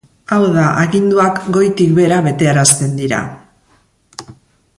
Hau 0.35 0.39
da 0.53 0.63
aginduak 0.83 1.37
goitik 1.57 1.93
bera 1.99 2.19
betearazten 2.29 2.97
dira. 3.03 3.21